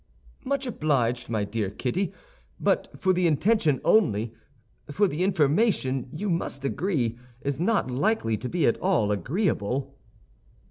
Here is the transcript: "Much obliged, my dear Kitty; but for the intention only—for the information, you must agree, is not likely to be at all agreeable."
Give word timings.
"Much 0.43 0.65
obliged, 0.65 1.29
my 1.29 1.43
dear 1.43 1.69
Kitty; 1.69 2.11
but 2.59 2.89
for 2.99 3.13
the 3.13 3.27
intention 3.27 3.79
only—for 3.85 5.07
the 5.07 5.23
information, 5.23 6.09
you 6.11 6.27
must 6.27 6.65
agree, 6.65 7.19
is 7.41 7.59
not 7.59 7.91
likely 7.91 8.35
to 8.35 8.49
be 8.49 8.65
at 8.65 8.79
all 8.79 9.11
agreeable." 9.11 9.93